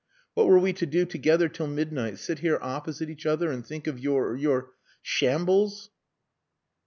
[0.33, 2.17] "What were we to do together till midnight?
[2.17, 4.71] Sit here opposite each other and think of your your
[5.03, 5.91] shambles?"